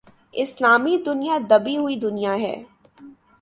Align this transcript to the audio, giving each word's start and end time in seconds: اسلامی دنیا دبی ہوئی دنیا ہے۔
اسلامی 0.41 0.95
دنیا 1.05 1.35
دبی 1.49 1.75
ہوئی 1.77 1.95
دنیا 1.95 2.33
ہے۔ 2.35 2.55